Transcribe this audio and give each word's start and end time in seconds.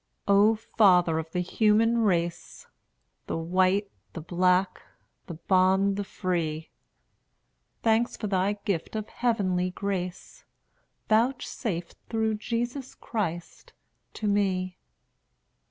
O 0.27 0.55
Father 0.55 1.19
of 1.19 1.29
the 1.29 1.41
human 1.41 1.99
race! 1.99 2.65
The 3.27 3.37
white, 3.37 3.91
the 4.13 4.21
black, 4.21 4.81
the 5.27 5.35
bond, 5.35 5.95
the 5.95 6.03
free, 6.03 6.71
Thanks 7.83 8.17
for 8.17 8.25
thy 8.25 8.53
gift 8.65 8.95
of 8.95 9.09
heavenly 9.09 9.69
grace, 9.69 10.43
Vouchsafed 11.07 11.97
through 12.09 12.33
Jesus 12.39 12.95
Christ 12.95 13.73
to 14.15 14.27
me. 14.27 14.79